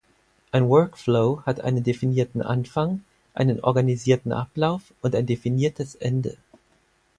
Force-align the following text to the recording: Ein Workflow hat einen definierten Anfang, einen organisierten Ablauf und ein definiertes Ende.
Ein 0.51 0.67
Workflow 0.67 1.43
hat 1.45 1.61
einen 1.61 1.83
definierten 1.83 2.41
Anfang, 2.41 3.03
einen 3.35 3.59
organisierten 3.63 4.31
Ablauf 4.31 4.95
und 5.03 5.13
ein 5.15 5.27
definiertes 5.27 5.93
Ende. 5.93 6.37